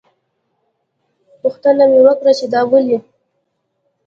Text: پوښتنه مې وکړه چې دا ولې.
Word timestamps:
پوښتنه 1.41 1.83
مې 1.91 1.99
وکړه 2.07 2.31
چې 2.39 2.45
دا 2.53 2.61
ولې. 2.71 2.97